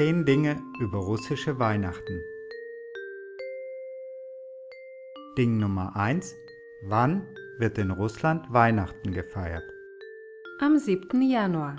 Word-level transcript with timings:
10 0.00 0.24
Dinge 0.24 0.62
über 0.80 0.96
russische 0.96 1.58
Weihnachten. 1.58 2.24
Ding 5.36 5.58
Nummer 5.58 5.94
1. 5.94 6.34
Wann 6.86 7.26
wird 7.58 7.76
in 7.76 7.90
Russland 7.90 8.50
Weihnachten 8.50 9.12
gefeiert? 9.12 9.62
Am 10.58 10.78
7. 10.78 11.20
Januar. 11.20 11.76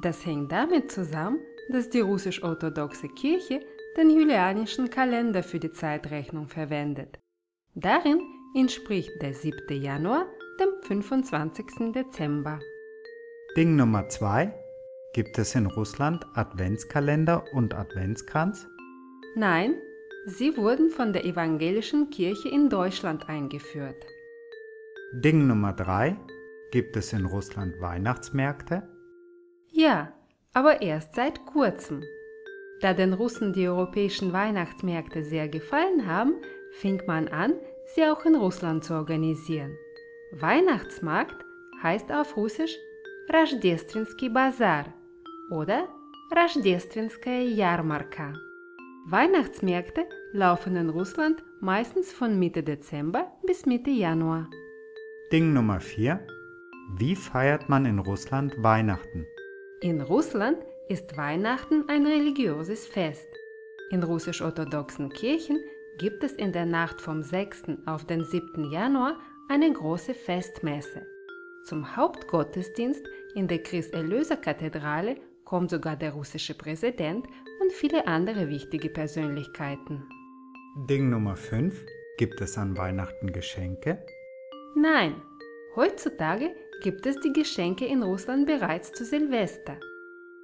Das 0.00 0.24
hängt 0.24 0.50
damit 0.50 0.90
zusammen, 0.90 1.40
dass 1.68 1.90
die 1.90 2.00
russisch-orthodoxe 2.00 3.08
Kirche 3.08 3.60
den 3.94 4.08
julianischen 4.08 4.88
Kalender 4.88 5.42
für 5.42 5.60
die 5.60 5.70
Zeitrechnung 5.70 6.48
verwendet. 6.48 7.18
Darin 7.74 8.22
entspricht 8.56 9.20
der 9.20 9.34
7. 9.34 9.82
Januar 9.82 10.24
dem 10.58 10.82
25. 10.84 11.92
Dezember. 11.92 12.58
Ding 13.54 13.76
Nummer 13.76 14.08
2. 14.08 14.50
Gibt 15.15 15.37
es 15.37 15.55
in 15.55 15.65
Russland 15.65 16.25
Adventskalender 16.33 17.45
und 17.53 17.73
Adventskranz? 17.73 18.67
Nein, 19.35 19.75
sie 20.25 20.57
wurden 20.57 20.89
von 20.89 21.13
der 21.13 21.23
evangelischen 21.23 22.09
Kirche 22.09 22.49
in 22.49 22.69
Deutschland 22.69 23.29
eingeführt. 23.29 23.95
Ding 25.13 25.47
Nummer 25.47 25.71
3. 25.71 26.17
Gibt 26.71 26.97
es 26.97 27.13
in 27.13 27.25
Russland 27.25 27.79
Weihnachtsmärkte? 27.79 28.83
Ja, 29.71 30.11
aber 30.51 30.81
erst 30.81 31.15
seit 31.15 31.45
kurzem. 31.45 32.03
Da 32.81 32.93
den 32.93 33.13
Russen 33.13 33.53
die 33.53 33.69
europäischen 33.69 34.33
Weihnachtsmärkte 34.33 35.23
sehr 35.23 35.47
gefallen 35.47 36.07
haben, 36.07 36.33
fing 36.73 37.01
man 37.07 37.29
an, 37.29 37.53
sie 37.95 38.03
auch 38.03 38.25
in 38.25 38.35
Russland 38.35 38.83
zu 38.83 38.93
organisieren. 38.93 39.77
Weihnachtsmarkt 40.33 41.45
heißt 41.81 42.11
auf 42.11 42.35
Russisch 42.35 42.75
Рождественский 43.31 44.29
Bazar 44.29 44.93
oder 45.49 45.87
Рождественская 46.31 47.43
Ярмарka. 47.43 48.33
Weihnachtsmärkte 49.07 50.05
laufen 50.33 50.75
in 50.75 50.89
Russland 50.89 51.43
meistens 51.59 52.11
von 52.11 52.39
Mitte 52.39 52.63
Dezember 52.63 53.31
bis 53.45 53.65
Mitte 53.65 53.91
Januar. 53.91 54.49
Ding 55.31 55.53
Nummer 55.53 55.79
4. 55.79 56.19
Wie 56.97 57.15
feiert 57.15 57.69
man 57.69 57.85
in 57.85 57.99
Russland 57.99 58.55
Weihnachten? 58.61 59.27
In 59.81 60.01
Russland 60.01 60.57
ist 60.89 61.17
Weihnachten 61.17 61.83
ein 61.87 62.05
religiöses 62.05 62.87
Fest. 62.87 63.27
In 63.91 64.03
russisch-orthodoxen 64.03 65.09
Kirchen 65.09 65.59
gibt 65.99 66.23
es 66.23 66.33
in 66.33 66.51
der 66.51 66.65
Nacht 66.65 66.99
vom 66.99 67.21
6. 67.21 67.63
auf 67.85 68.05
den 68.05 68.23
7. 68.23 68.71
Januar 68.71 69.19
eine 69.49 69.71
große 69.71 70.13
Festmesse. 70.13 71.05
Zum 71.65 71.95
Hauptgottesdienst 71.95 73.05
in 73.35 73.47
der 73.47 73.63
Christ-Erlöser-Kathedrale 73.63 75.17
kommt 75.50 75.70
sogar 75.70 75.96
der 75.96 76.12
russische 76.12 76.54
Präsident 76.54 77.26
und 77.60 77.72
viele 77.72 78.06
andere 78.06 78.48
wichtige 78.48 78.88
Persönlichkeiten. 78.88 80.08
Ding 80.88 81.10
Nummer 81.10 81.34
5. 81.34 81.74
Gibt 82.18 82.40
es 82.40 82.56
an 82.56 82.76
Weihnachten 82.76 83.32
Geschenke? 83.32 83.98
Nein, 84.76 85.20
heutzutage 85.74 86.54
gibt 86.84 87.04
es 87.04 87.18
die 87.18 87.32
Geschenke 87.32 87.84
in 87.84 88.04
Russland 88.04 88.46
bereits 88.46 88.92
zu 88.92 89.04
Silvester, 89.04 89.80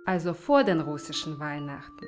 also 0.06 0.34
vor 0.34 0.64
den 0.64 0.80
russischen 0.80 1.38
Weihnachten. 1.38 2.06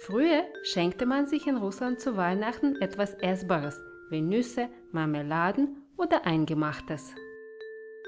Früher 0.00 0.42
schenkte 0.64 1.06
man 1.06 1.28
sich 1.28 1.46
in 1.46 1.56
Russland 1.56 2.00
zu 2.00 2.16
Weihnachten 2.16 2.74
etwas 2.80 3.14
Essbares 3.20 3.80
wie 4.10 4.20
Nüsse, 4.20 4.68
Marmeladen 4.90 5.84
oder 5.96 6.26
Eingemachtes. 6.26 7.14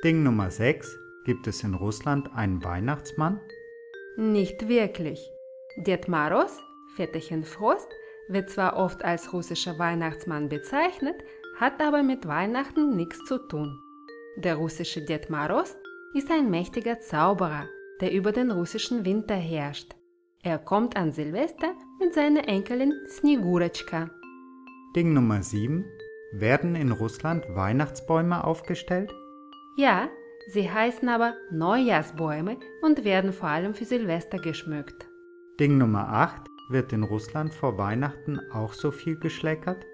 Ding 0.02 0.24
Nummer 0.24 0.50
6. 0.50 0.98
Gibt 1.24 1.46
es 1.46 1.62
in 1.62 1.74
Russland 1.74 2.34
einen 2.34 2.64
Weihnachtsmann? 2.64 3.40
Nicht 4.20 4.66
wirklich. 4.66 5.32
Detmaros, 5.76 6.60
Väterchen 6.96 7.44
Frost, 7.44 7.86
wird 8.26 8.50
zwar 8.50 8.76
oft 8.76 9.04
als 9.04 9.32
russischer 9.32 9.78
Weihnachtsmann 9.78 10.48
bezeichnet, 10.48 11.14
hat 11.60 11.80
aber 11.80 12.02
mit 12.02 12.26
Weihnachten 12.26 12.96
nichts 12.96 13.24
zu 13.26 13.38
tun. 13.38 13.78
Der 14.36 14.56
russische 14.56 15.04
Detmaros 15.04 15.76
ist 16.14 16.32
ein 16.32 16.50
mächtiger 16.50 16.98
Zauberer, 16.98 17.68
der 18.00 18.10
über 18.10 18.32
den 18.32 18.50
russischen 18.50 19.04
Winter 19.04 19.36
herrscht. 19.36 19.94
Er 20.42 20.58
kommt 20.58 20.96
an 20.96 21.12
Silvester 21.12 21.74
mit 22.00 22.12
seiner 22.12 22.48
Enkelin 22.48 22.92
Snigurechka. 23.06 24.10
Ding 24.96 25.12
Nummer 25.12 25.44
7. 25.44 25.84
Werden 26.32 26.74
in 26.74 26.90
Russland 26.90 27.44
Weihnachtsbäume 27.54 28.42
aufgestellt? 28.42 29.14
Ja, 29.76 30.08
sie 30.48 30.70
heißen 30.70 31.08
aber 31.08 31.34
Neujahrsbäume 31.50 32.56
und 32.82 33.04
werden 33.04 33.32
vor 33.32 33.48
allem 33.48 33.74
für 33.74 33.84
Silvester 33.84 34.38
geschmückt. 34.38 35.06
Ding 35.60 35.78
Nummer 35.78 36.08
8. 36.08 36.42
Wird 36.70 36.92
in 36.92 37.02
Russland 37.02 37.54
vor 37.54 37.78
Weihnachten 37.78 38.40
auch 38.52 38.72
so 38.72 38.90
viel 38.90 39.18
geschleckert? 39.18 39.86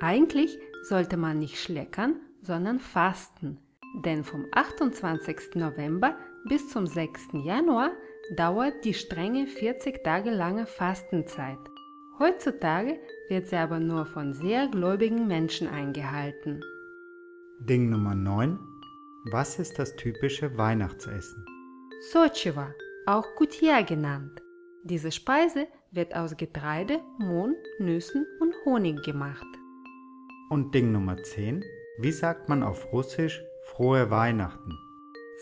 Eigentlich 0.00 0.58
sollte 0.82 1.16
man 1.16 1.38
nicht 1.38 1.60
schleckern, 1.60 2.16
sondern 2.42 2.78
fasten. 2.78 3.58
Denn 4.04 4.22
vom 4.22 4.46
28. 4.52 5.54
November 5.56 6.16
bis 6.48 6.68
zum 6.68 6.86
6. 6.86 7.28
Januar 7.44 7.90
dauert 8.36 8.84
die 8.84 8.94
strenge 8.94 9.46
40 9.46 10.04
Tage 10.04 10.30
lange 10.30 10.66
Fastenzeit. 10.66 11.58
Heutzutage 12.18 12.98
wird 13.28 13.46
sie 13.46 13.56
aber 13.56 13.80
nur 13.80 14.06
von 14.06 14.34
sehr 14.34 14.68
gläubigen 14.68 15.26
Menschen 15.26 15.68
eingehalten. 15.68 16.62
Ding 17.60 17.90
Nummer 17.90 18.14
9. 18.14 18.58
Was 19.31 19.59
ist 19.59 19.79
das 19.79 19.95
typische 19.95 20.57
Weihnachtsessen? 20.57 21.45
Sochiva, 22.11 22.73
auch 23.05 23.25
Kutia 23.35 23.81
genannt. 23.81 24.41
Diese 24.83 25.11
Speise 25.11 25.67
wird 25.91 26.13
aus 26.15 26.35
Getreide, 26.35 26.99
Mohn, 27.17 27.55
Nüssen 27.79 28.25
und 28.41 28.53
Honig 28.65 29.01
gemacht. 29.03 29.47
Und 30.49 30.75
Ding 30.75 30.91
Nummer 30.91 31.21
10. 31.21 31.63
Wie 31.99 32.11
sagt 32.11 32.49
man 32.49 32.63
auf 32.63 32.91
Russisch 32.91 33.41
frohe 33.71 34.09
Weihnachten? 34.09 34.71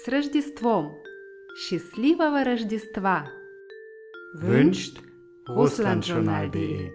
С 0.04 0.12
Рождеством! 0.12 0.92
Счастливого 1.56 2.46
Рождества! 2.46 3.28
Wünscht 4.36 5.02
russlandjournal.de 5.50 6.92